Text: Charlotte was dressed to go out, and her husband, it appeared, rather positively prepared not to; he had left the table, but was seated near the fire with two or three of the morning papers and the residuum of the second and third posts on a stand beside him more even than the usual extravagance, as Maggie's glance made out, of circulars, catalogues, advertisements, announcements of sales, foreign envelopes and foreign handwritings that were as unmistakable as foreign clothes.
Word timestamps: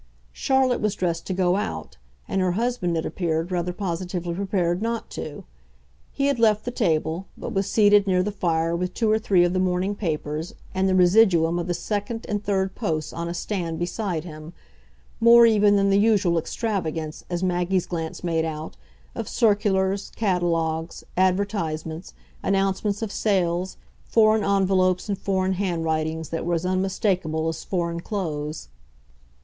Charlotte 0.33 0.81
was 0.81 0.95
dressed 0.95 1.27
to 1.27 1.31
go 1.33 1.55
out, 1.57 1.97
and 2.27 2.41
her 2.41 2.53
husband, 2.53 2.97
it 2.97 3.05
appeared, 3.05 3.51
rather 3.51 3.71
positively 3.71 4.33
prepared 4.33 4.81
not 4.81 5.11
to; 5.11 5.43
he 6.11 6.25
had 6.25 6.39
left 6.39 6.65
the 6.65 6.71
table, 6.71 7.27
but 7.37 7.53
was 7.53 7.69
seated 7.69 8.07
near 8.07 8.23
the 8.23 8.31
fire 8.31 8.75
with 8.75 8.95
two 8.95 9.11
or 9.11 9.19
three 9.19 9.43
of 9.43 9.53
the 9.53 9.59
morning 9.59 9.93
papers 9.93 10.55
and 10.73 10.89
the 10.89 10.95
residuum 10.95 11.59
of 11.59 11.67
the 11.67 11.75
second 11.75 12.25
and 12.27 12.43
third 12.43 12.73
posts 12.73 13.13
on 13.13 13.27
a 13.29 13.33
stand 13.35 13.77
beside 13.77 14.23
him 14.23 14.53
more 15.19 15.45
even 15.45 15.75
than 15.75 15.91
the 15.91 15.99
usual 15.99 16.39
extravagance, 16.39 17.23
as 17.29 17.43
Maggie's 17.43 17.85
glance 17.85 18.23
made 18.23 18.43
out, 18.43 18.75
of 19.13 19.29
circulars, 19.29 20.11
catalogues, 20.15 21.03
advertisements, 21.15 22.15
announcements 22.41 23.03
of 23.03 23.11
sales, 23.11 23.77
foreign 24.03 24.43
envelopes 24.43 25.07
and 25.09 25.15
foreign 25.19 25.53
handwritings 25.53 26.29
that 26.29 26.43
were 26.43 26.55
as 26.55 26.65
unmistakable 26.65 27.47
as 27.49 27.63
foreign 27.63 27.99
clothes. 27.99 28.67